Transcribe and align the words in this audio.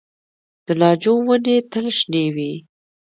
د 0.65 0.67
ناجو 0.81 1.13
ونې 1.27 1.55
تل 1.71 1.85
شنې 1.99 2.25
وي؟ 2.35 2.53